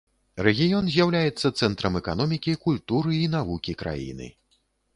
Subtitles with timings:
[0.45, 4.33] Рэгіён з'яўляецца цэнтрам эканомікі, культуры і навукі краіны.